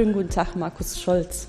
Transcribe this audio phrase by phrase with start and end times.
[0.00, 1.48] Schönen guten Tag, Markus Scholz.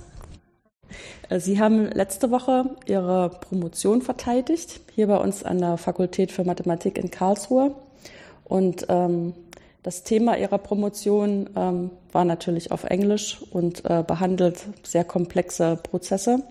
[1.30, 6.44] Äh, Sie haben letzte Woche Ihre Promotion verteidigt, hier bei uns an der Fakultät für
[6.44, 7.74] Mathematik in Karlsruhe.
[8.44, 9.32] Und ähm,
[9.84, 16.43] das Thema Ihrer Promotion ähm, war natürlich auf Englisch und äh, behandelt sehr komplexe Prozesse.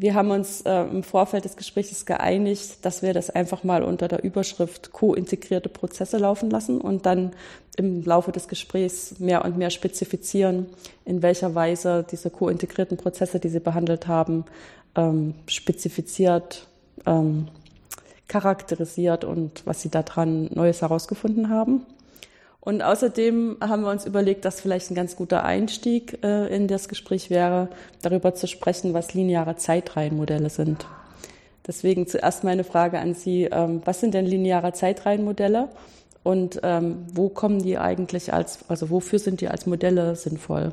[0.00, 4.06] Wir haben uns äh, im Vorfeld des Gesprächs geeinigt, dass wir das einfach mal unter
[4.06, 7.32] der Überschrift co-integrierte Prozesse laufen lassen und dann
[7.76, 10.66] im Laufe des Gesprächs mehr und mehr spezifizieren,
[11.04, 14.44] in welcher Weise diese co-integrierten Prozesse, die Sie behandelt haben,
[14.94, 16.68] ähm, spezifiziert,
[17.04, 17.48] ähm,
[18.28, 21.84] charakterisiert und was Sie daran Neues herausgefunden haben.
[22.68, 26.90] Und außerdem haben wir uns überlegt, dass vielleicht ein ganz guter Einstieg äh, in das
[26.90, 27.70] Gespräch wäre,
[28.02, 30.86] darüber zu sprechen, was lineare Zeitreihenmodelle sind.
[31.66, 33.44] Deswegen zuerst meine Frage an Sie.
[33.44, 35.70] Ähm, was sind denn lineare Zeitreihenmodelle
[36.24, 40.72] und ähm, wo kommen die eigentlich als, also wofür sind die als Modelle sinnvoll?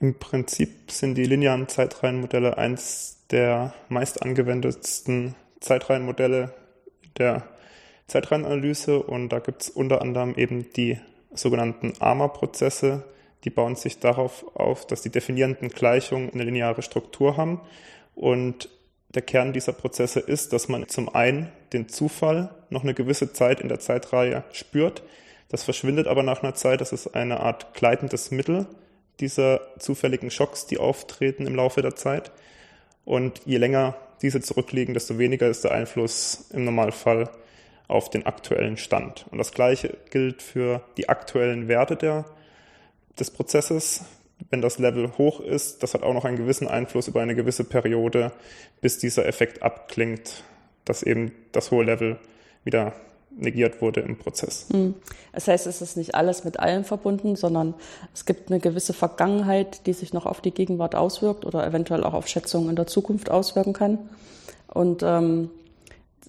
[0.00, 6.52] Im Prinzip sind die linearen Zeitreihenmodelle eins der meist angewendetsten Zeitreihenmodelle
[7.16, 7.42] der
[8.06, 10.98] Zeitreihenanalyse und da gibt es unter anderem eben die
[11.32, 13.04] sogenannten AMA-Prozesse.
[13.44, 17.60] Die bauen sich darauf auf, dass die definierenden Gleichungen eine lineare Struktur haben
[18.14, 18.68] und
[19.14, 23.60] der Kern dieser Prozesse ist, dass man zum einen den Zufall noch eine gewisse Zeit
[23.60, 25.02] in der Zeitreihe spürt.
[25.48, 26.80] Das verschwindet aber nach einer Zeit.
[26.80, 28.66] Das ist eine Art gleitendes Mittel
[29.20, 32.30] dieser zufälligen Schocks, die auftreten im Laufe der Zeit.
[33.04, 37.30] Und je länger diese zurückliegen, desto weniger ist der Einfluss im Normalfall
[37.88, 39.26] auf den aktuellen Stand.
[39.30, 42.24] Und das Gleiche gilt für die aktuellen Werte der,
[43.18, 44.04] des Prozesses.
[44.50, 47.64] Wenn das Level hoch ist, das hat auch noch einen gewissen Einfluss über eine gewisse
[47.64, 48.32] Periode,
[48.80, 50.44] bis dieser Effekt abklingt,
[50.84, 52.18] dass eben das hohe Level
[52.64, 52.92] wieder
[53.36, 54.66] negiert wurde im Prozess.
[54.70, 54.94] Hm.
[55.32, 57.74] Das heißt, es ist nicht alles mit allem verbunden, sondern
[58.14, 62.14] es gibt eine gewisse Vergangenheit, die sich noch auf die Gegenwart auswirkt oder eventuell auch
[62.14, 63.98] auf Schätzungen in der Zukunft auswirken kann.
[64.68, 65.50] Und ähm,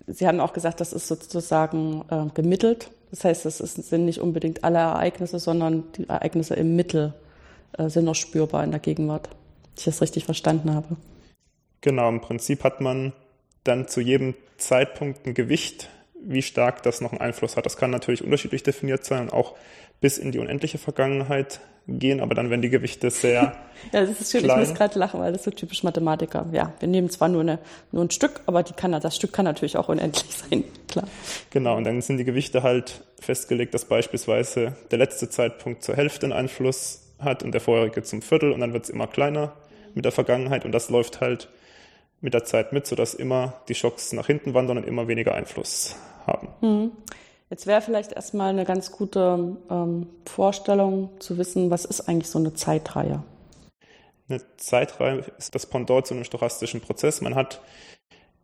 [0.07, 2.89] Sie haben auch gesagt, das ist sozusagen äh, gemittelt.
[3.11, 7.13] Das heißt, es sind nicht unbedingt alle Ereignisse, sondern die Ereignisse im Mittel
[7.77, 9.29] äh, sind noch spürbar in der Gegenwart.
[9.29, 10.95] Wenn ich das richtig verstanden habe.
[11.81, 13.13] Genau, im Prinzip hat man
[13.63, 15.89] dann zu jedem Zeitpunkt ein Gewicht,
[16.23, 17.65] wie stark das noch einen Einfluss hat.
[17.65, 19.55] Das kann natürlich unterschiedlich definiert sein und auch
[20.01, 23.55] bis in die unendliche Vergangenheit gehen, aber dann werden die Gewichte sehr.
[23.93, 24.43] ja, das ist schön.
[24.43, 24.61] Klein.
[24.61, 26.45] Ich muss gerade lachen, weil das ist so typisch Mathematiker.
[26.51, 27.59] Ja, wir nehmen zwar nur, eine,
[27.91, 31.07] nur ein Stück, aber die kann, das Stück kann natürlich auch unendlich sein, klar.
[31.49, 36.25] Genau, und dann sind die Gewichte halt festgelegt, dass beispielsweise der letzte Zeitpunkt zur Hälfte
[36.25, 39.53] einen Einfluss hat und der vorherige zum Viertel und dann wird es immer kleiner
[39.95, 41.49] mit der Vergangenheit und das läuft halt
[42.21, 45.95] mit der Zeit mit, sodass immer die Schocks nach hinten wandern und immer weniger Einfluss
[46.25, 46.49] haben.
[46.61, 46.91] Mhm.
[47.49, 52.39] Jetzt wäre vielleicht erstmal eine ganz gute ähm, Vorstellung zu wissen, was ist eigentlich so
[52.39, 53.23] eine Zeitreihe?
[54.27, 57.21] Eine Zeitreihe ist das Pendant zu einem stochastischen Prozess.
[57.21, 57.61] Man hat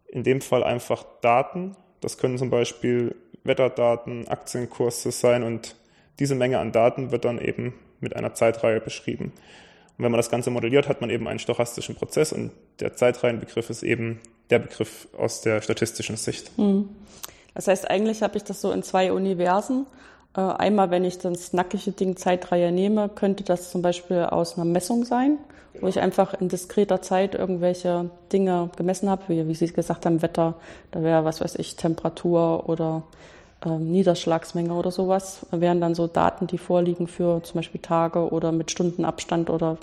[0.08, 1.76] in dem Fall einfach Daten.
[2.00, 5.76] Das können zum Beispiel Wetterdaten, Aktienkurse sein und
[6.20, 9.34] diese Menge an Daten wird dann eben mit einer Zeitreihe beschrieben.
[9.98, 13.70] Und wenn man das Ganze modelliert, hat man eben einen stochastischen Prozess und der Zeitreihenbegriff
[13.70, 16.58] ist eben der Begriff aus der statistischen Sicht.
[16.58, 16.90] Mhm.
[17.54, 19.86] Das heißt, eigentlich habe ich das so in zwei Universen.
[20.36, 24.66] Äh, einmal, wenn ich das nackige Ding Zeitreihe nehme, könnte das zum Beispiel aus einer
[24.66, 25.38] Messung sein,
[25.80, 30.22] wo ich einfach in diskreter Zeit irgendwelche Dinge gemessen habe, wie, wie Sie gesagt haben,
[30.24, 30.56] Wetter,
[30.92, 33.04] da wäre, was weiß ich, Temperatur oder
[33.66, 38.72] Niederschlagsmenge oder sowas, wären dann so Daten, die vorliegen für zum Beispiel Tage oder mit
[38.72, 39.78] Stundenabstand oder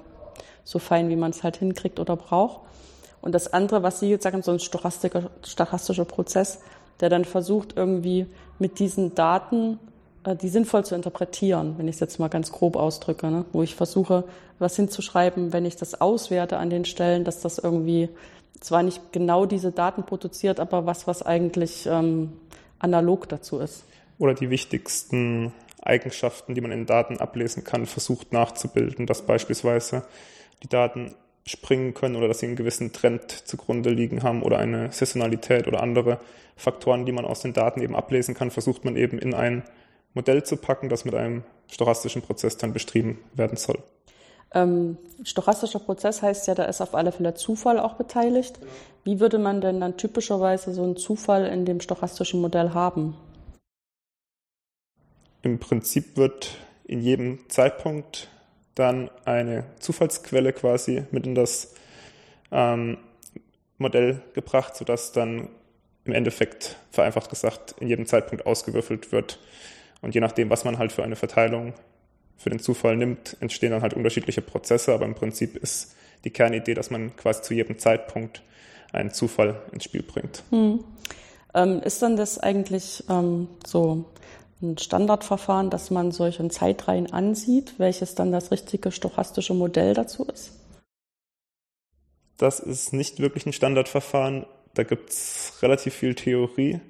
[0.64, 2.60] so fein, wie man es halt hinkriegt oder braucht.
[3.22, 6.60] Und das andere, was Sie jetzt sagen, so ein stochastischer, stochastischer Prozess,
[7.00, 8.26] der dann versucht, irgendwie
[8.58, 9.78] mit diesen Daten
[10.24, 13.44] äh, die sinnvoll zu interpretieren, wenn ich es jetzt mal ganz grob ausdrücke, ne?
[13.52, 14.24] wo ich versuche,
[14.58, 18.08] was hinzuschreiben, wenn ich das auswerte an den Stellen, dass das irgendwie
[18.60, 22.32] zwar nicht genau diese Daten produziert, aber was, was eigentlich ähm,
[22.80, 23.84] analog dazu ist.
[24.18, 30.04] Oder die wichtigsten Eigenschaften, die man in Daten ablesen kann, versucht nachzubilden, dass beispielsweise
[30.62, 31.14] die Daten
[31.46, 35.82] springen können oder dass sie einen gewissen Trend zugrunde liegen haben oder eine Saisonalität oder
[35.82, 36.20] andere
[36.56, 39.62] Faktoren, die man aus den Daten eben ablesen kann, versucht man eben in ein
[40.12, 43.78] Modell zu packen, das mit einem stochastischen Prozess dann beschrieben werden soll.
[44.52, 48.58] Ähm, stochastischer Prozess heißt ja, da ist auf alle Fälle Zufall auch beteiligt.
[49.04, 53.16] Wie würde man denn dann typischerweise so einen Zufall in dem stochastischen Modell haben?
[55.42, 58.28] Im Prinzip wird in jedem Zeitpunkt
[58.74, 61.74] dann eine Zufallsquelle quasi mit in das
[62.50, 62.98] ähm,
[63.78, 65.48] Modell gebracht, sodass dann
[66.04, 69.38] im Endeffekt, vereinfacht gesagt, in jedem Zeitpunkt ausgewürfelt wird.
[70.02, 71.74] Und je nachdem, was man halt für eine Verteilung
[72.40, 75.94] für den Zufall nimmt, entstehen dann halt unterschiedliche Prozesse, aber im Prinzip ist
[76.24, 78.42] die Kernidee, dass man quasi zu jedem Zeitpunkt
[78.92, 80.42] einen Zufall ins Spiel bringt.
[80.48, 80.82] Hm.
[81.52, 84.06] Ähm, ist dann das eigentlich ähm, so
[84.62, 90.52] ein Standardverfahren, dass man solche Zeitreihen ansieht, welches dann das richtige stochastische Modell dazu ist?
[92.38, 94.46] Das ist nicht wirklich ein Standardverfahren.
[94.72, 96.80] Da gibt es relativ viel Theorie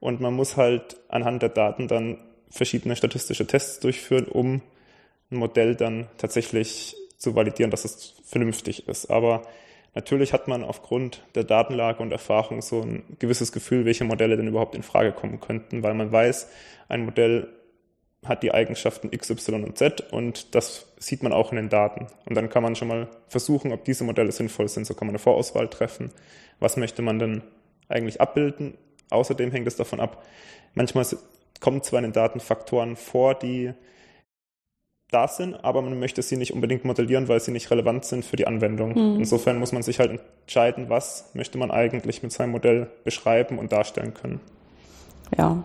[0.00, 2.18] und man muss halt anhand der Daten dann
[2.50, 4.62] verschiedene statistische Tests durchführen, um
[5.30, 9.10] ein Modell dann tatsächlich zu validieren, dass es vernünftig ist.
[9.10, 9.42] Aber
[9.94, 14.48] natürlich hat man aufgrund der Datenlage und Erfahrung so ein gewisses Gefühl, welche Modelle denn
[14.48, 16.48] überhaupt in Frage kommen könnten, weil man weiß,
[16.88, 17.48] ein Modell
[18.24, 22.06] hat die Eigenschaften X, Y und Z und das sieht man auch in den Daten.
[22.26, 24.86] Und dann kann man schon mal versuchen, ob diese Modelle sinnvoll sind.
[24.86, 26.10] So kann man eine Vorauswahl treffen.
[26.58, 27.42] Was möchte man denn
[27.88, 28.76] eigentlich abbilden?
[29.10, 30.24] Außerdem hängt es davon ab,
[30.74, 31.06] manchmal
[31.60, 33.72] kommen zwar in den Daten Faktoren vor, die
[35.10, 38.36] da sind, aber man möchte sie nicht unbedingt modellieren, weil sie nicht relevant sind für
[38.36, 38.90] die Anwendung.
[38.90, 39.20] Mhm.
[39.20, 43.70] Insofern muss man sich halt entscheiden, was möchte man eigentlich mit seinem Modell beschreiben und
[43.72, 44.40] darstellen können.
[45.36, 45.62] Ja,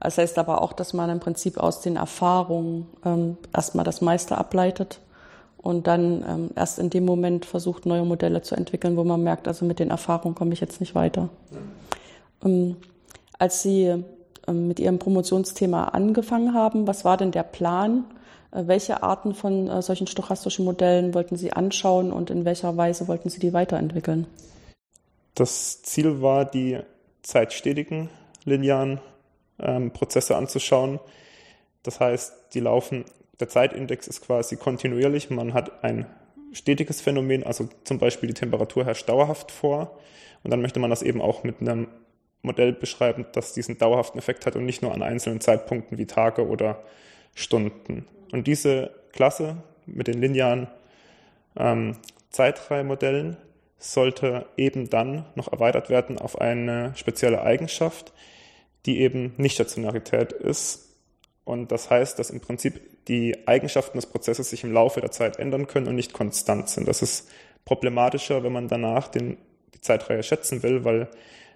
[0.00, 4.36] das heißt aber auch, dass man im Prinzip aus den Erfahrungen ähm, erstmal das meiste
[4.38, 5.00] ableitet
[5.58, 9.46] und dann ähm, erst in dem Moment versucht, neue Modelle zu entwickeln, wo man merkt,
[9.46, 11.28] also mit den Erfahrungen komme ich jetzt nicht weiter.
[11.50, 12.48] Ja.
[12.48, 12.76] Ähm,
[13.38, 13.84] als Sie
[14.48, 18.04] ähm, mit Ihrem Promotionsthema angefangen haben, was war denn der Plan?
[18.52, 23.08] Äh, welche Arten von äh, solchen stochastischen Modellen wollten Sie anschauen und in welcher Weise
[23.08, 24.26] wollten Sie die weiterentwickeln?
[25.34, 26.78] Das Ziel war, die
[27.22, 28.10] zeitstetigen
[28.44, 29.00] linearen
[29.58, 31.00] ähm, Prozesse anzuschauen.
[31.82, 33.04] Das heißt, die laufen,
[33.38, 35.30] der Zeitindex ist quasi kontinuierlich.
[35.30, 36.06] Man hat ein
[36.52, 39.98] stetiges Phänomen, also zum Beispiel die Temperatur herrscht dauerhaft vor.
[40.42, 41.88] Und dann möchte man das eben auch mit einem
[42.42, 46.46] Modell beschreiben, das diesen dauerhaften Effekt hat und nicht nur an einzelnen Zeitpunkten wie Tage
[46.46, 46.82] oder
[47.34, 48.06] Stunden.
[48.32, 49.56] Und diese Klasse
[49.86, 50.68] mit den linearen
[51.56, 51.96] ähm,
[52.30, 53.36] Zeitreihenmodellen
[53.78, 58.12] sollte eben dann noch erweitert werden auf eine spezielle Eigenschaft,
[58.86, 60.94] die eben Nicht-Stationarität ist.
[61.44, 65.38] Und das heißt, dass im Prinzip die Eigenschaften des Prozesses sich im Laufe der Zeit
[65.38, 66.86] ändern können und nicht konstant sind.
[66.86, 67.28] Das ist
[67.64, 69.38] problematischer, wenn man danach den,
[69.74, 71.08] die Zeitreihe schätzen will, weil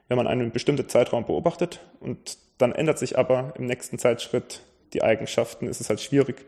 [0.08, 4.62] wenn man einen bestimmten Zeitraum beobachtet und dann ändert sich aber im nächsten Zeitschritt
[4.92, 6.44] die Eigenschaften, ist es halt schwierig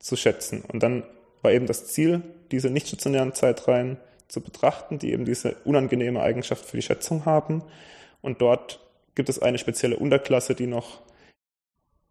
[0.00, 0.62] zu schätzen.
[0.62, 1.04] Und dann
[1.42, 3.98] war eben das Ziel, diese nicht stationären Zeitreihen
[4.28, 7.62] zu betrachten, die eben diese unangenehme Eigenschaft für die Schätzung haben.
[8.22, 8.80] Und dort
[9.14, 11.00] gibt es eine spezielle Unterklasse, die noch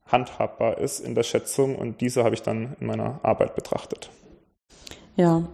[0.05, 4.09] handhabbar ist in der Schätzung und diese habe ich dann in meiner Arbeit betrachtet.
[5.15, 5.47] Ja,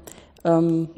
[0.43, 0.89] ähm,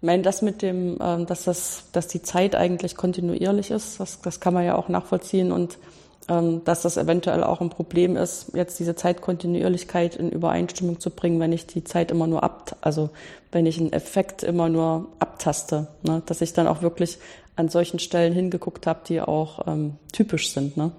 [0.00, 4.20] ich meine, das mit dem, ähm, dass, das, dass die Zeit eigentlich kontinuierlich ist, das,
[4.20, 5.78] das kann man ja auch nachvollziehen und
[6.26, 11.52] dass das eventuell auch ein Problem ist, jetzt diese Zeitkontinuierlichkeit in Übereinstimmung zu bringen, wenn
[11.52, 13.10] ich die Zeit immer nur ab, also
[13.52, 16.22] wenn ich einen Effekt immer nur abtaste, ne?
[16.24, 17.18] dass ich dann auch wirklich
[17.56, 20.76] an solchen Stellen hingeguckt habe, die auch ähm, typisch sind.
[20.76, 20.92] Ne?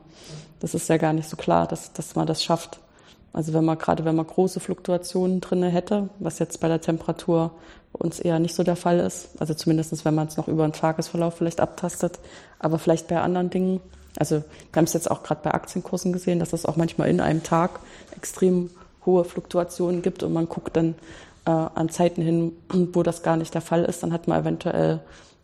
[0.60, 2.80] Das ist ja gar nicht so klar, dass, dass man das schafft.
[3.34, 7.52] Also wenn man gerade wenn man große Fluktuationen drinne hätte, was jetzt bei der Temperatur
[7.92, 10.74] uns eher nicht so der Fall ist, also zumindestens wenn man es noch über einen
[10.74, 12.20] Tagesverlauf vielleicht abtastet,
[12.60, 13.82] aber vielleicht bei anderen Dingen,
[14.18, 17.20] also wir haben es jetzt auch gerade bei Aktienkursen gesehen, dass es auch manchmal in
[17.20, 17.80] einem Tag
[18.16, 18.70] extrem
[19.06, 20.96] hohe Fluktuationen gibt und man guckt dann
[21.46, 22.54] äh, an Zeiten hin,
[22.94, 25.00] wo das gar nicht der Fall ist, dann hat man eventuell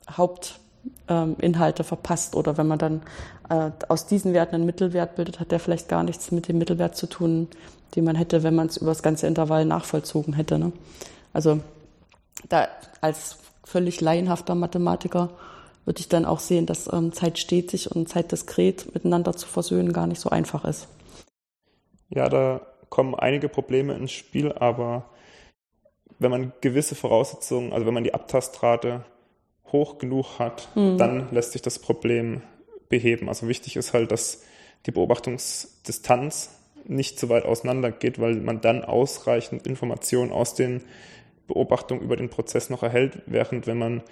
[0.09, 3.01] Hauptinhalte ähm, verpasst oder wenn man dann
[3.49, 6.95] äh, aus diesen Werten einen Mittelwert bildet, hat der vielleicht gar nichts mit dem Mittelwert
[6.95, 7.47] zu tun,
[7.95, 10.57] den man hätte, wenn man es über das ganze Intervall nachvollzogen hätte.
[10.57, 10.71] Ne?
[11.33, 11.59] Also
[12.49, 12.67] da
[13.01, 15.29] als völlig laienhafter Mathematiker
[15.85, 19.93] würde ich dann auch sehen, dass ähm, Zeit stetig und Zeit diskret miteinander zu versöhnen
[19.93, 20.88] gar nicht so einfach ist.
[22.09, 25.09] Ja, da kommen einige Probleme ins Spiel, aber
[26.19, 29.05] wenn man gewisse Voraussetzungen, also wenn man die Abtastrate
[29.71, 30.97] hoch genug hat, mhm.
[30.97, 32.41] dann lässt sich das Problem
[32.89, 33.29] beheben.
[33.29, 34.43] Also wichtig ist halt, dass
[34.85, 40.83] die Beobachtungsdistanz nicht zu weit auseinander geht, weil man dann ausreichend Informationen aus den
[41.47, 44.03] Beobachtungen über den Prozess noch erhält, während wenn man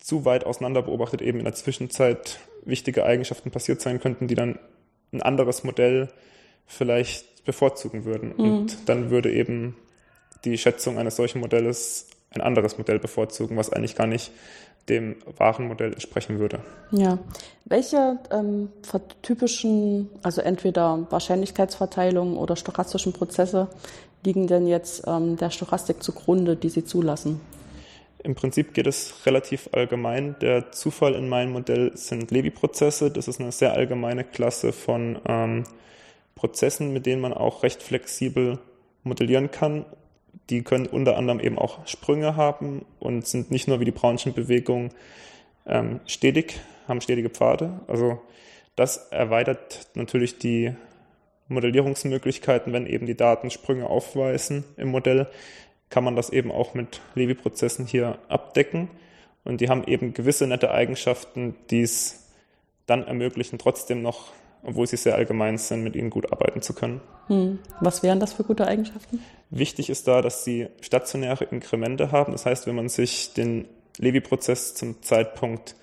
[0.00, 4.58] zu weit auseinander beobachtet, eben in der Zwischenzeit wichtige Eigenschaften passiert sein könnten, die dann
[5.12, 6.08] ein anderes Modell
[6.66, 8.34] vielleicht bevorzugen würden.
[8.36, 8.44] Mhm.
[8.44, 9.76] Und dann würde eben
[10.44, 14.32] die Schätzung eines solchen Modells ein anderes Modell bevorzugen, was eigentlich gar nicht
[14.88, 16.60] dem wahren Modell entsprechen würde.
[16.90, 17.18] Ja.
[17.64, 18.70] Welche ähm,
[19.22, 23.68] typischen, also entweder Wahrscheinlichkeitsverteilungen oder stochastischen Prozesse
[24.24, 27.40] liegen denn jetzt ähm, der Stochastik zugrunde, die Sie zulassen?
[28.22, 30.36] Im Prinzip geht es relativ allgemein.
[30.40, 33.10] Der Zufall in meinem Modell sind Levi-Prozesse.
[33.10, 35.64] Das ist eine sehr allgemeine Klasse von ähm,
[36.34, 38.58] Prozessen, mit denen man auch recht flexibel
[39.04, 39.86] modellieren kann.
[40.50, 44.34] Die können unter anderem eben auch Sprünge haben und sind nicht nur wie die Brownschen
[44.34, 44.90] Bewegungen
[45.66, 47.80] ähm, stetig, haben stetige Pfade.
[47.86, 48.20] Also
[48.76, 50.74] das erweitert natürlich die
[51.48, 55.26] Modellierungsmöglichkeiten, wenn eben die Daten Sprünge aufweisen im Modell,
[55.90, 58.88] kann man das eben auch mit Levi-Prozessen hier abdecken.
[59.44, 62.28] Und die haben eben gewisse nette Eigenschaften, die es
[62.86, 64.32] dann ermöglichen, trotzdem noch,
[64.62, 67.00] obwohl sie sehr allgemein sind, mit ihnen gut arbeiten zu können.
[67.26, 67.58] Hm.
[67.80, 69.22] Was wären das für gute Eigenschaften?
[69.50, 72.32] Wichtig ist da, dass sie stationäre Inkremente haben.
[72.32, 73.66] Das heißt, wenn man sich den
[73.98, 75.74] Levi-Prozess zum Zeitpunkt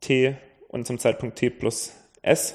[0.00, 0.36] t
[0.68, 1.92] und zum Zeitpunkt t plus
[2.22, 2.54] s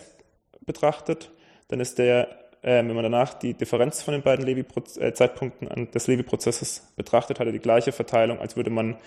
[0.65, 1.31] betrachtet,
[1.69, 4.65] dann ist der, äh, wenn man danach die Differenz von den beiden Levi
[4.99, 8.97] äh, Zeitpunkten des Levi-Prozesses betrachtet, hat er die gleiche Verteilung, als würde man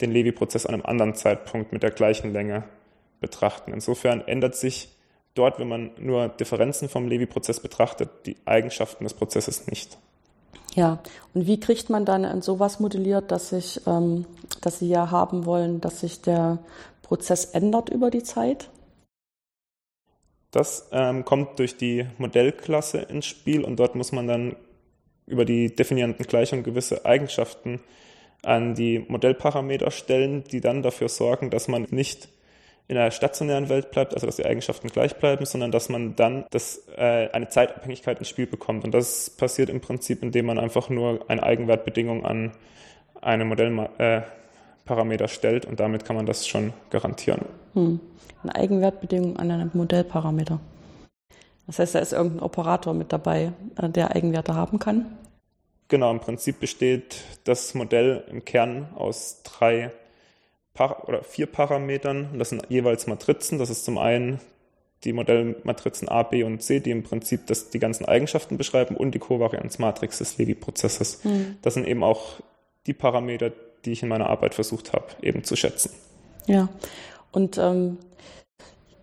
[0.00, 2.64] den Levi-Prozess an einem anderen Zeitpunkt mit der gleichen Länge
[3.20, 3.72] betrachten.
[3.72, 4.88] Insofern ändert sich
[5.34, 9.98] dort, wenn man nur Differenzen vom Levi-Prozess betrachtet, die Eigenschaften des Prozesses nicht.
[10.74, 10.98] Ja,
[11.34, 14.24] und wie kriegt man dann sowas modelliert, dass sich, ähm,
[14.60, 16.58] dass Sie ja haben wollen, dass sich der
[17.02, 18.70] Prozess ändert über die Zeit?
[20.50, 24.56] Das ähm, kommt durch die Modellklasse ins Spiel und dort muss man dann
[25.26, 27.80] über die definierenden Gleichungen gewisse Eigenschaften
[28.42, 32.28] an die Modellparameter stellen, die dann dafür sorgen, dass man nicht
[32.88, 36.44] in der stationären Welt bleibt, also dass die Eigenschaften gleich bleiben, sondern dass man dann
[36.50, 38.84] das, äh, eine Zeitabhängigkeit ins Spiel bekommt.
[38.84, 42.50] Und das passiert im Prinzip, indem man einfach nur eine Eigenwertbedingung an
[43.20, 44.22] eine Modellparameter äh,
[45.28, 47.42] stellt und damit kann man das schon garantieren.
[47.74, 48.00] Hm.
[48.42, 50.60] Eine Eigenwertbedingung an einem Modellparameter.
[51.66, 55.06] Das heißt, da ist irgendein Operator mit dabei, äh, der Eigenwerte haben kann.
[55.88, 59.92] Genau, im Prinzip besteht das Modell im Kern aus drei
[61.06, 62.38] oder vier Parametern.
[62.38, 63.58] das sind jeweils Matrizen.
[63.58, 64.40] Das ist zum einen
[65.04, 69.14] die Modellmatrizen A, B und C, die im Prinzip das, die ganzen Eigenschaften beschreiben und
[69.14, 71.24] die Kovarianzmatrix des Levi-Prozesses.
[71.24, 71.56] Mhm.
[71.62, 72.40] Das sind eben auch
[72.86, 73.52] die Parameter,
[73.84, 75.90] die ich in meiner Arbeit versucht habe, eben zu schätzen.
[76.46, 76.68] Ja,
[77.32, 77.98] und ähm,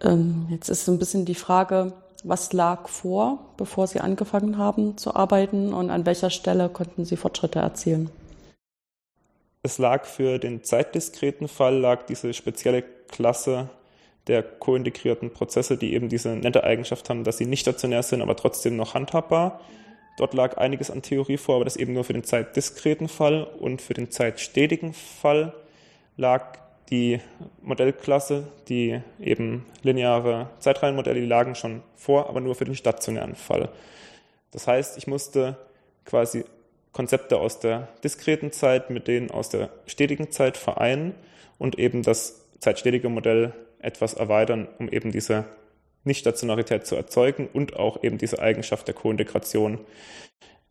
[0.02, 1.94] ähm, jetzt ist so ein bisschen die Frage,
[2.24, 7.16] was lag vor, bevor Sie angefangen haben zu arbeiten und an welcher Stelle konnten Sie
[7.16, 8.10] Fortschritte erzielen?
[9.64, 13.70] Es lag für den zeitdiskreten Fall, lag diese spezielle Klasse
[14.28, 18.36] der kointegrierten Prozesse, die eben diese nette Eigenschaft haben, dass sie nicht stationär sind, aber
[18.36, 19.62] trotzdem noch handhabbar.
[20.18, 23.82] Dort lag einiges an Theorie vor, aber das eben nur für den zeitdiskreten Fall und
[23.82, 25.54] für den zeitstetigen Fall
[26.18, 26.58] lag
[26.90, 27.22] die
[27.62, 33.70] Modellklasse, die eben lineare Zeitreihenmodelle, die lagen schon vor, aber nur für den stationären Fall.
[34.52, 35.56] Das heißt, ich musste
[36.06, 36.46] quasi
[36.94, 41.14] Konzepte aus der diskreten Zeit mit denen aus der stetigen Zeit vereinen
[41.60, 45.46] und eben das zeitstetige Modell etwas erweitern, um eben diese
[46.08, 49.80] Nichtstationarität zu erzeugen und auch eben diese Eigenschaft der Kointegration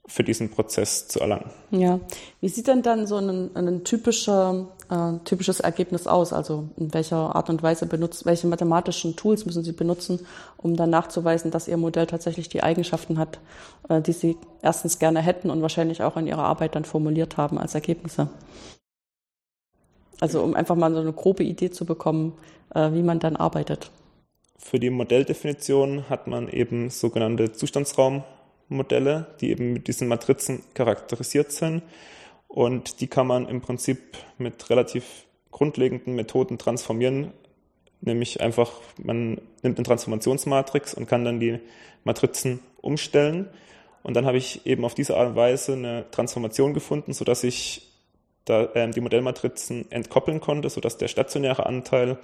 [0.08, 1.50] für diesen Prozess zu erlangen.
[1.70, 1.98] Ja,
[2.40, 6.32] wie sieht denn dann so ein, ein typischer, äh, typisches Ergebnis aus?
[6.32, 10.24] Also in welcher Art und Weise benutzt, welche mathematischen Tools müssen Sie benutzen,
[10.58, 13.40] um dann nachzuweisen, dass Ihr Modell tatsächlich die Eigenschaften hat,
[13.88, 17.58] äh, die Sie erstens gerne hätten und wahrscheinlich auch in Ihrer Arbeit dann formuliert haben
[17.58, 18.28] als Ergebnisse?
[20.20, 22.32] Also um einfach mal so eine grobe Idee zu bekommen,
[22.74, 23.90] äh, wie man dann arbeitet.
[24.58, 28.24] Für die Modelldefinition hat man eben sogenannte Zustandsraum
[28.68, 31.82] Modelle, die eben mit diesen Matrizen charakterisiert sind.
[32.48, 37.32] Und die kann man im Prinzip mit relativ grundlegenden Methoden transformieren,
[38.00, 38.72] nämlich einfach,
[39.02, 41.60] man nimmt eine Transformationsmatrix und kann dann die
[42.04, 43.48] Matrizen umstellen.
[44.02, 47.88] Und dann habe ich eben auf diese Art und Weise eine Transformation gefunden, sodass ich
[48.44, 52.18] da, äh, die Modellmatrizen entkoppeln konnte, sodass der stationäre Anteil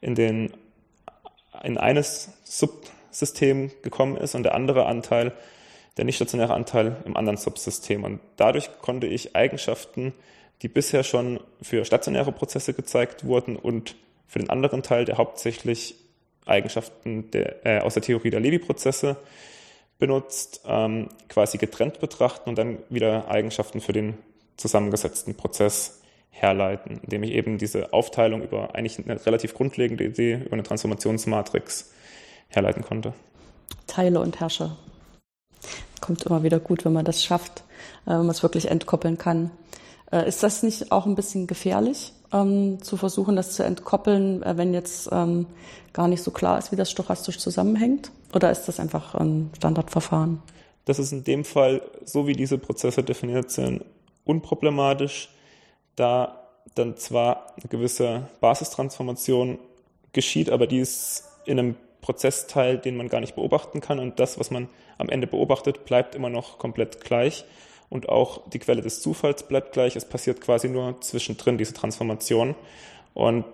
[0.00, 0.52] in, den,
[1.62, 5.32] in eines Subsystem gekommen ist und der andere Anteil
[5.96, 8.04] der nicht stationäre Anteil im anderen Subsystem.
[8.04, 10.14] Und dadurch konnte ich Eigenschaften,
[10.62, 15.96] die bisher schon für stationäre Prozesse gezeigt wurden und für den anderen Teil, der hauptsächlich
[16.46, 19.16] Eigenschaften der, äh, aus der Theorie der Levi-Prozesse
[19.98, 24.16] benutzt, ähm, quasi getrennt betrachten und dann wieder Eigenschaften für den
[24.56, 25.99] zusammengesetzten Prozess
[26.30, 31.92] herleiten, indem ich eben diese Aufteilung über eigentlich eine relativ grundlegende Idee über eine Transformationsmatrix
[32.48, 33.12] herleiten konnte.
[33.86, 34.76] Teile und Herrsche
[36.00, 37.64] kommt immer wieder gut, wenn man das schafft,
[38.06, 39.50] äh, wenn man es wirklich entkoppeln kann.
[40.10, 44.56] Äh, ist das nicht auch ein bisschen gefährlich, ähm, zu versuchen, das zu entkoppeln, äh,
[44.56, 45.46] wenn jetzt ähm,
[45.92, 48.10] gar nicht so klar ist, wie das stochastisch zusammenhängt?
[48.34, 50.40] Oder ist das einfach ein Standardverfahren?
[50.84, 53.84] Das ist in dem Fall, so wie diese Prozesse definiert sind,
[54.24, 55.28] unproblematisch,
[56.00, 59.58] da dann zwar eine gewisse Basistransformation
[60.12, 63.98] geschieht, aber die ist in einem Prozessteil, den man gar nicht beobachten kann.
[63.98, 67.44] Und das, was man am Ende beobachtet, bleibt immer noch komplett gleich.
[67.88, 69.96] Und auch die Quelle des Zufalls bleibt gleich.
[69.96, 72.54] Es passiert quasi nur zwischendrin diese Transformation.
[73.12, 73.44] Und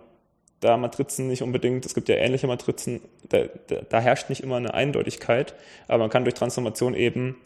[0.61, 4.57] da Matrizen nicht unbedingt, es gibt ja ähnliche Matrizen, da, da, da herrscht nicht immer
[4.57, 5.55] eine Eindeutigkeit,
[5.87, 7.37] aber man kann durch Transformation eben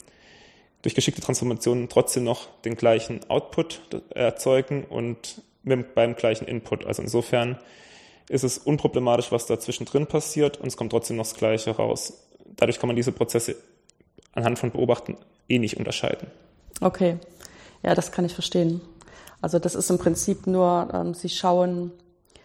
[0.81, 6.85] durch geschickte Transformationen trotzdem noch den gleichen Output erzeugen und mit, beim gleichen Input.
[6.85, 7.59] Also insofern
[8.29, 12.13] ist es unproblematisch, was da zwischendrin passiert und es kommt trotzdem noch das Gleiche raus.
[12.55, 13.55] Dadurch kann man diese Prozesse
[14.33, 15.17] anhand von Beobachten
[15.49, 16.27] eh nicht unterscheiden.
[16.79, 17.17] Okay,
[17.83, 18.81] ja, das kann ich verstehen.
[19.41, 21.91] Also das ist im Prinzip nur, ähm, Sie schauen,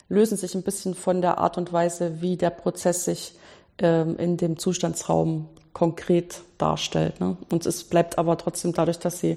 [0.08, 3.34] lösen sich ein bisschen von der Art und Weise, wie der Prozess sich
[3.78, 7.20] ähm, in dem Zustandsraum konkret darstellt.
[7.20, 7.36] Ne?
[7.50, 9.36] Und es bleibt aber trotzdem dadurch, dass Sie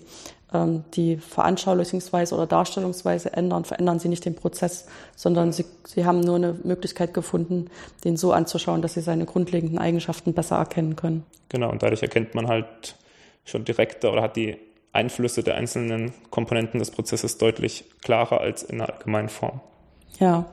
[0.53, 6.21] ähm, die Veranschaulichungsweise oder Darstellungsweise ändern, verändern Sie nicht den Prozess, sondern Sie, Sie haben
[6.21, 7.69] nur eine Möglichkeit gefunden,
[8.05, 11.25] den so anzuschauen, dass Sie seine grundlegenden Eigenschaften besser erkennen können.
[11.49, 12.95] Genau, und dadurch erkennt man halt
[13.43, 14.55] schon direkter oder hat die
[14.93, 19.59] Einflüsse der einzelnen Komponenten des Prozesses deutlich klarer als in der allgemeinen Form.
[20.21, 20.45] Ja.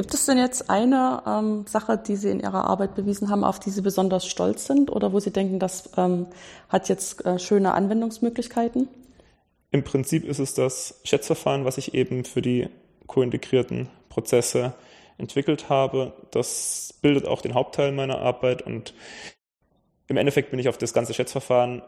[0.00, 3.60] Gibt es denn jetzt eine ähm, Sache, die Sie in Ihrer Arbeit bewiesen haben, auf
[3.60, 6.26] die Sie besonders stolz sind oder wo Sie denken, das ähm,
[6.70, 8.88] hat jetzt äh, schöne Anwendungsmöglichkeiten?
[9.72, 12.70] Im Prinzip ist es das Schätzverfahren, was ich eben für die
[13.08, 14.72] kointegrierten Prozesse
[15.18, 16.14] entwickelt habe.
[16.30, 18.94] Das bildet auch den Hauptteil meiner Arbeit und
[20.06, 21.82] im Endeffekt bin ich auf das ganze Schätzverfahren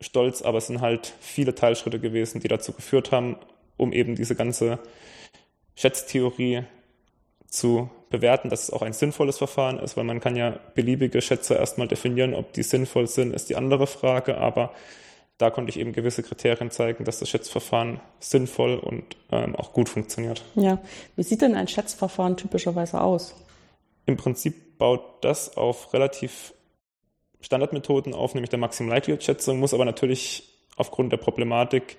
[0.00, 3.36] stolz, aber es sind halt viele Teilschritte gewesen, die dazu geführt haben,
[3.76, 4.80] um eben diese ganze
[5.76, 6.64] Schätztheorie
[7.48, 11.54] zu bewerten, dass es auch ein sinnvolles Verfahren ist, weil man kann ja beliebige Schätze
[11.54, 14.72] erstmal definieren, ob die sinnvoll sind, ist die andere Frage, aber
[15.38, 19.88] da konnte ich eben gewisse Kriterien zeigen, dass das Schätzverfahren sinnvoll und ähm, auch gut
[19.88, 20.42] funktioniert.
[20.54, 20.78] Ja,
[21.14, 23.34] wie sieht denn ein Schätzverfahren typischerweise aus?
[24.06, 26.54] Im Prinzip baut das auf relativ
[27.40, 31.96] Standardmethoden auf, nämlich der Maximum Likelihood-Schätzung, muss aber natürlich aufgrund der Problematik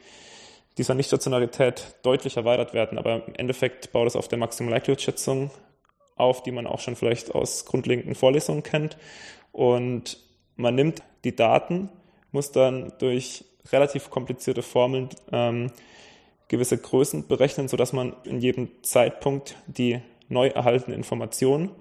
[0.77, 2.97] dieser Nichtstationarität deutlich erweitert werden.
[2.97, 5.51] Aber im Endeffekt baut es auf der Maximum Likelihood-Schätzung
[6.15, 8.97] auf, die man auch schon vielleicht aus grundlegenden Vorlesungen kennt.
[9.51, 10.17] Und
[10.55, 11.89] man nimmt die Daten,
[12.31, 15.71] muss dann durch relativ komplizierte Formeln ähm,
[16.47, 21.71] gewisse Größen berechnen, sodass man in jedem Zeitpunkt die neu erhaltene Information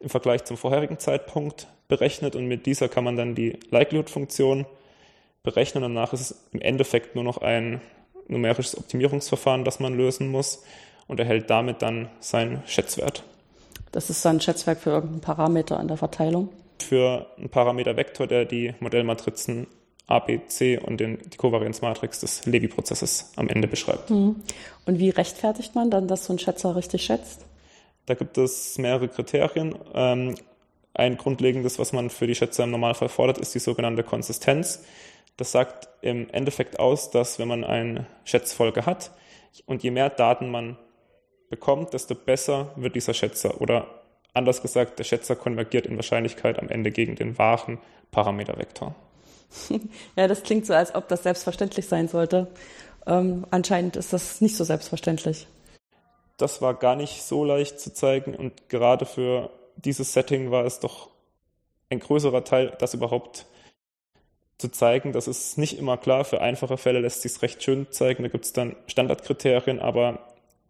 [0.00, 4.66] im Vergleich zum vorherigen Zeitpunkt berechnet und mit dieser kann man dann die Likelihood-Funktion
[5.42, 5.82] berechnen.
[5.82, 7.80] Danach ist es im Endeffekt nur noch ein
[8.28, 10.62] numerisches Optimierungsverfahren, das man lösen muss
[11.06, 13.24] und erhält damit dann seinen Schätzwert.
[13.92, 16.50] Das ist ein Schätzwert für irgendeinen Parameter an der Verteilung?
[16.78, 19.66] Für einen Parametervektor, der die Modellmatrizen
[20.06, 24.10] A, B, C und den, die Kovarianzmatrix des Levi-Prozesses am Ende beschreibt.
[24.10, 24.36] Mhm.
[24.86, 27.44] Und wie rechtfertigt man dann, dass so ein Schätzer richtig schätzt?
[28.06, 29.74] Da gibt es mehrere Kriterien.
[29.94, 30.34] Ähm,
[30.94, 34.82] ein grundlegendes, was man für die Schätzer im Normalfall fordert, ist die sogenannte Konsistenz.
[35.38, 39.12] Das sagt im Endeffekt aus, dass wenn man eine Schätzfolge hat
[39.66, 40.76] und je mehr Daten man
[41.48, 43.60] bekommt, desto besser wird dieser Schätzer.
[43.60, 43.86] Oder
[44.34, 47.78] anders gesagt, der Schätzer konvergiert in Wahrscheinlichkeit am Ende gegen den wahren
[48.10, 48.94] Parametervektor.
[50.16, 52.48] Ja, das klingt so, als ob das selbstverständlich sein sollte.
[53.06, 55.46] Ähm, anscheinend ist das nicht so selbstverständlich.
[56.36, 60.80] Das war gar nicht so leicht zu zeigen und gerade für dieses Setting war es
[60.80, 61.08] doch
[61.88, 63.46] ein größerer Teil, das überhaupt
[64.58, 65.12] zu zeigen.
[65.12, 66.24] Das ist nicht immer klar.
[66.24, 68.24] Für einfache Fälle lässt sich es recht schön zeigen.
[68.24, 70.18] Da gibt es dann Standardkriterien, aber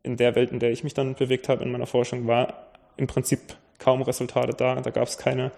[0.03, 3.07] in der Welt, in der ich mich dann bewegt habe in meiner Forschung, war im
[3.07, 3.41] Prinzip
[3.79, 4.81] kaum Resultate da.
[4.81, 5.53] Da gab es keine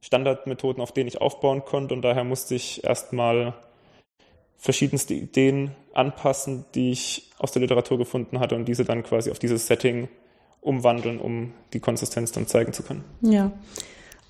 [0.00, 1.94] Standardmethoden, auf denen ich aufbauen konnte.
[1.94, 3.54] Und daher musste ich erstmal
[4.56, 9.38] verschiedenste Ideen anpassen, die ich aus der Literatur gefunden hatte und diese dann quasi auf
[9.38, 10.08] dieses Setting
[10.60, 13.04] umwandeln, um die Konsistenz dann zeigen zu können.
[13.20, 13.52] Ja.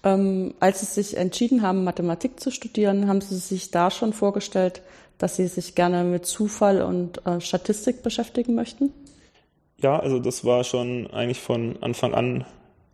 [0.07, 4.83] Ähm, als Sie sich entschieden haben, Mathematik zu studieren, haben Sie sich da schon vorgestellt,
[5.19, 8.92] dass Sie sich gerne mit Zufall und äh, Statistik beschäftigen möchten?
[9.79, 12.45] Ja, also das war schon eigentlich von Anfang an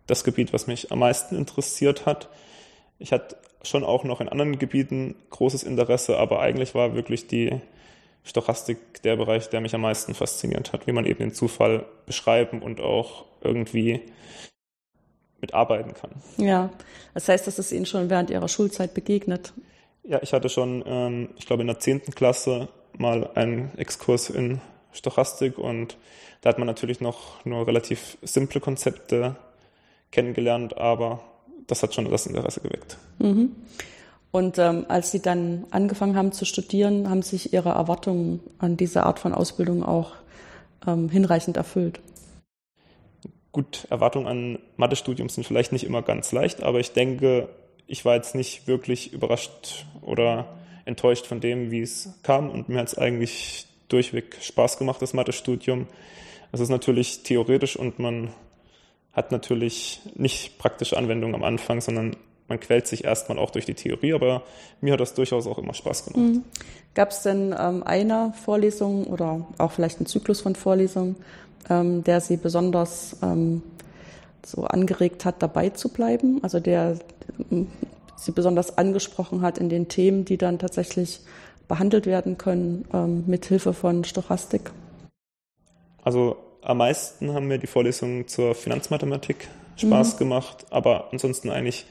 [0.07, 2.29] das Gebiet, was mich am meisten interessiert hat.
[2.97, 7.61] Ich hatte schon auch noch in anderen Gebieten großes Interesse, aber eigentlich war wirklich die
[8.23, 12.63] Stochastik der Bereich, der mich am meisten fasziniert hat, wie man eben den Zufall beschreiben
[12.63, 14.01] und auch irgendwie
[15.43, 16.09] mitarbeiten kann.
[16.37, 16.71] Ja,
[17.13, 19.53] das heißt, das ist Ihnen schon während Ihrer Schulzeit begegnet.
[20.03, 24.59] Ja, ich hatte schon, ähm, ich glaube, in der zehnten Klasse mal einen Exkurs in
[24.91, 25.97] Stochastik und
[26.41, 29.35] da hat man natürlich noch nur relativ simple Konzepte
[30.11, 31.21] kennengelernt, aber
[31.67, 32.97] das hat schon das Interesse geweckt.
[33.19, 33.55] Mhm.
[34.31, 39.03] Und ähm, als Sie dann angefangen haben zu studieren, haben sich Ihre Erwartungen an diese
[39.03, 40.13] Art von Ausbildung auch
[40.87, 41.99] ähm, hinreichend erfüllt?
[43.53, 47.47] Gut, Erwartungen an Mathestudium sind vielleicht nicht immer ganz leicht, aber ich denke,
[47.87, 52.79] ich war jetzt nicht wirklich überrascht oder enttäuscht von dem, wie es kam und mir
[52.79, 55.87] hat es eigentlich durchweg Spaß gemacht, das Mathestudium.
[56.51, 58.33] Es ist natürlich theoretisch und man
[59.13, 62.15] hat natürlich nicht praktische Anwendungen am Anfang, sondern
[62.47, 64.43] man quält sich erstmal auch durch die Theorie, aber
[64.81, 66.33] mir hat das durchaus auch immer Spaß gemacht.
[66.33, 66.43] Mhm.
[66.93, 71.15] Gab es denn ähm, eine Vorlesung oder auch vielleicht einen Zyklus von Vorlesungen,
[71.69, 73.61] ähm, der Sie besonders ähm,
[74.45, 76.39] so angeregt hat, dabei zu bleiben?
[76.43, 76.97] Also der
[77.51, 77.67] ähm,
[78.15, 81.19] Sie besonders angesprochen hat in den Themen, die dann tatsächlich
[81.67, 84.71] behandelt werden können ähm, mit Hilfe von Stochastik?
[86.03, 90.17] Also am meisten haben mir die Vorlesungen zur Finanzmathematik Spaß mhm.
[90.19, 91.85] gemacht, aber ansonsten eigentlich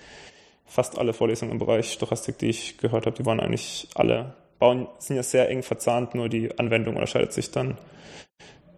[0.65, 4.87] fast alle Vorlesungen im Bereich Stochastik, die ich gehört habe, die waren eigentlich alle, bauen,
[4.99, 7.77] sind ja sehr eng verzahnt, nur die Anwendung unterscheidet sich dann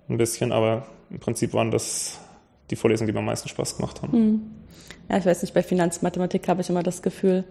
[0.08, 2.18] ein bisschen, aber im Prinzip waren das
[2.70, 4.18] die Vorlesungen, die mir am meisten Spaß gemacht haben.
[4.18, 4.42] Mhm.
[5.08, 7.44] Ja, ich weiß nicht, bei Finanzmathematik habe ich immer das Gefühl,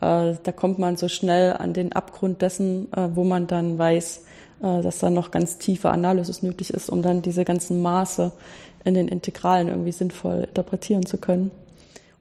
[0.00, 4.24] äh, da kommt man so schnell an den Abgrund dessen, äh, wo man dann weiß,
[4.62, 8.32] äh, dass da noch ganz tiefe Analysis nötig ist, um dann diese ganzen Maße
[8.84, 11.50] in den Integralen irgendwie sinnvoll interpretieren zu können.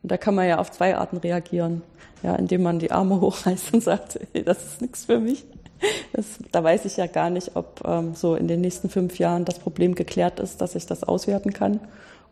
[0.04, 1.82] Und da kann man ja auf zwei Arten reagieren.
[2.24, 5.46] Ja, indem man die Arme hochreißt und sagt, hey, das ist nichts für mich.
[6.14, 9.46] Das, da weiß ich ja gar nicht, ob ähm, so in den nächsten fünf Jahren
[9.46, 11.80] das Problem geklärt ist, dass ich das auswerten kann.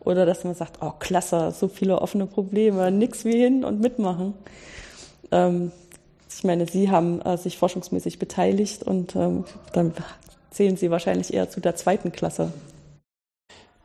[0.00, 4.34] Oder dass man sagt, oh klasse, so viele offene Probleme, nix wie hin und mitmachen.
[5.30, 5.72] Ähm,
[6.28, 9.92] ich meine, Sie haben äh, sich forschungsmäßig beteiligt und ähm, dann
[10.50, 12.52] zählen Sie wahrscheinlich eher zu der zweiten Klasse.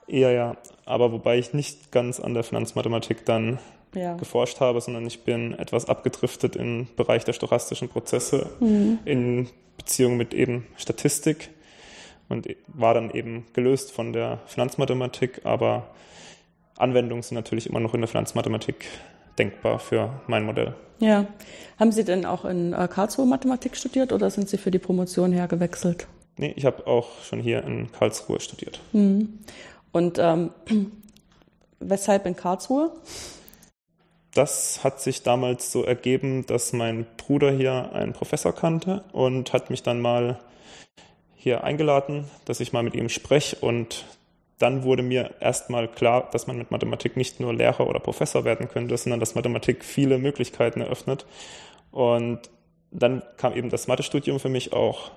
[0.08, 3.60] Eher ja, aber wobei ich nicht ganz an der Finanzmathematik dann
[3.94, 4.16] ja.
[4.16, 9.00] geforscht habe, sondern ich bin etwas abgedriftet im Bereich der stochastischen Prozesse mhm.
[9.06, 11.50] in Beziehung mit eben Statistik
[12.28, 15.88] und war dann eben gelöst von der Finanzmathematik, aber
[16.78, 18.86] Anwendungen sind natürlich immer noch in der Finanzmathematik
[19.38, 20.76] denkbar für mein Modell.
[21.00, 21.26] Ja.
[21.80, 25.32] Haben Sie denn auch in äh, Karlsruhe Mathematik studiert oder sind Sie für die Promotion
[25.32, 26.08] hergewechselt?
[26.38, 28.80] Nee, ich habe auch schon hier in Karlsruhe studiert.
[28.92, 29.40] Mhm.
[29.92, 30.52] Und ähm,
[31.80, 32.92] weshalb in Karlsruhe?
[34.34, 39.70] Das hat sich damals so ergeben, dass mein Bruder hier einen Professor kannte und hat
[39.70, 40.40] mich dann mal
[41.36, 44.06] hier eingeladen, dass ich mal mit ihm spreche und
[44.60, 48.68] dann wurde mir erstmal klar, dass man mit Mathematik nicht nur Lehrer oder Professor werden
[48.68, 51.26] könnte, sondern dass Mathematik viele Möglichkeiten eröffnet.
[51.92, 52.42] Und
[52.92, 55.12] dann kam eben das Mathestudium für mich auch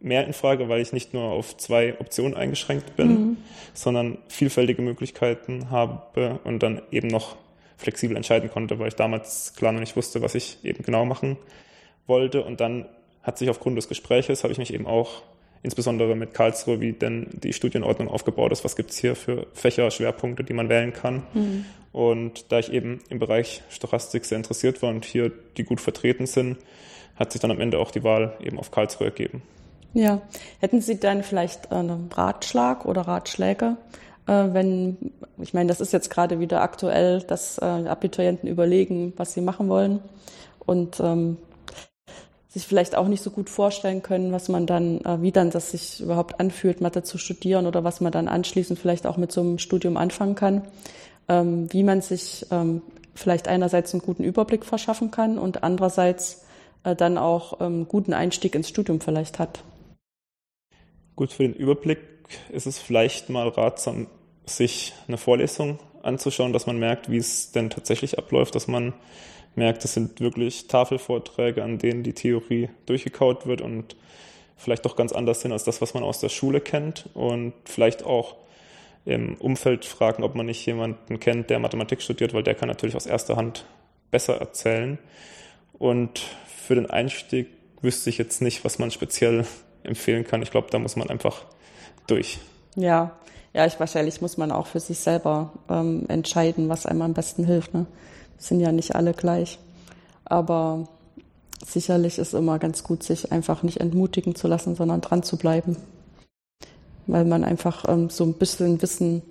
[0.00, 3.36] mehr in Frage, weil ich nicht nur auf zwei Optionen eingeschränkt bin, mhm.
[3.74, 7.36] sondern vielfältige Möglichkeiten habe und dann eben noch
[7.80, 11.36] flexibel entscheiden konnte, weil ich damals klar noch nicht wusste, was ich eben genau machen
[12.06, 12.44] wollte.
[12.44, 12.86] Und dann
[13.22, 15.22] hat sich aufgrund des Gespräches, habe ich mich eben auch
[15.62, 20.44] insbesondere mit Karlsruhe, wie denn die Studienordnung aufgebaut ist, was gibt es hier für Fächerschwerpunkte,
[20.44, 21.22] die man wählen kann.
[21.34, 21.64] Mhm.
[21.92, 26.26] Und da ich eben im Bereich Stochastik sehr interessiert war und hier die gut vertreten
[26.26, 26.58] sind,
[27.16, 29.42] hat sich dann am Ende auch die Wahl eben auf Karlsruhe ergeben.
[29.92, 30.22] Ja,
[30.60, 33.76] hätten Sie dann vielleicht einen Ratschlag oder Ratschläge,
[34.30, 39.40] wenn, ich meine, das ist jetzt gerade wieder aktuell, dass äh, Abiturienten überlegen, was sie
[39.40, 40.00] machen wollen
[40.66, 41.36] und ähm,
[42.48, 45.70] sich vielleicht auch nicht so gut vorstellen können, was man dann, äh, wie dann das
[45.70, 49.40] sich überhaupt anfühlt, Mathe zu studieren oder was man dann anschließend vielleicht auch mit so
[49.40, 50.62] einem Studium anfangen kann,
[51.28, 52.82] ähm, wie man sich ähm,
[53.14, 56.44] vielleicht einerseits einen guten Überblick verschaffen kann und andererseits
[56.82, 59.62] äh, dann auch einen ähm, guten Einstieg ins Studium vielleicht hat.
[61.14, 61.98] Gut, für den Überblick
[62.50, 64.08] ist es vielleicht mal ratsam,
[64.56, 68.92] sich eine Vorlesung anzuschauen, dass man merkt, wie es denn tatsächlich abläuft, dass man
[69.54, 73.96] merkt, das sind wirklich Tafelvorträge, an denen die Theorie durchgekaut wird und
[74.56, 78.04] vielleicht doch ganz anders sind als das, was man aus der Schule kennt und vielleicht
[78.04, 78.36] auch
[79.04, 82.96] im Umfeld fragen, ob man nicht jemanden kennt, der Mathematik studiert, weil der kann natürlich
[82.96, 83.64] aus erster Hand
[84.10, 84.98] besser erzählen.
[85.72, 87.48] Und für den Einstieg
[87.80, 89.46] wüsste ich jetzt nicht, was man speziell
[89.82, 90.42] empfehlen kann.
[90.42, 91.46] Ich glaube, da muss man einfach
[92.06, 92.38] durch.
[92.76, 93.18] Ja,
[93.52, 97.44] ja, ich wahrscheinlich muss man auch für sich selber ähm, entscheiden, was einem am besten
[97.44, 97.74] hilft.
[97.74, 97.86] Ne?
[98.40, 99.58] sind ja nicht alle gleich.
[100.24, 100.88] Aber
[101.64, 105.76] sicherlich ist immer ganz gut, sich einfach nicht entmutigen zu lassen, sondern dran zu bleiben.
[107.06, 109.22] Weil man einfach ähm, so ein bisschen Wissen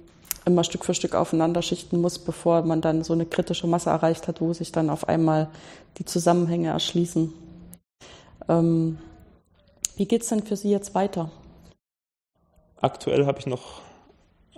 [0.45, 4.27] immer Stück für Stück aufeinander schichten muss, bevor man dann so eine kritische Masse erreicht
[4.27, 5.49] hat, wo sich dann auf einmal
[5.97, 7.33] die Zusammenhänge erschließen.
[8.47, 8.97] Ähm,
[9.95, 11.29] wie geht's denn für Sie jetzt weiter?
[12.81, 13.81] Aktuell habe ich noch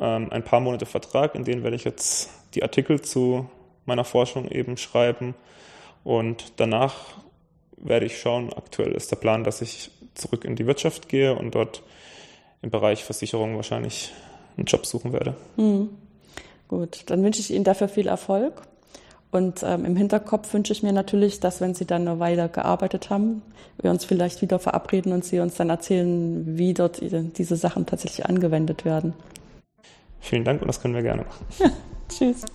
[0.01, 3.49] ähm, ein paar Monate Vertrag, in denen werde ich jetzt die Artikel zu
[3.85, 5.35] meiner Forschung eben schreiben.
[6.03, 6.95] Und danach
[7.77, 11.55] werde ich schauen, aktuell ist der Plan, dass ich zurück in die Wirtschaft gehe und
[11.55, 11.83] dort
[12.61, 14.11] im Bereich Versicherung wahrscheinlich
[14.57, 15.35] einen Job suchen werde.
[15.55, 15.89] Mhm.
[16.67, 18.61] Gut, dann wünsche ich Ihnen dafür viel Erfolg.
[19.29, 23.09] Und ähm, im Hinterkopf wünsche ich mir natürlich, dass wenn Sie dann eine Weile gearbeitet
[23.09, 23.41] haben,
[23.81, 28.25] wir uns vielleicht wieder verabreden und Sie uns dann erzählen, wie dort diese Sachen tatsächlich
[28.25, 29.13] angewendet werden.
[30.21, 31.45] Vielen Dank und das können wir gerne machen.
[32.09, 32.45] Tschüss.